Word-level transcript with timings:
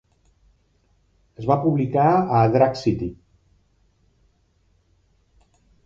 Es 1.41 1.49
va 1.51 1.57
publicar 1.67 2.07
a 2.39 2.41
Drag 2.57 2.81
City. 2.85 3.13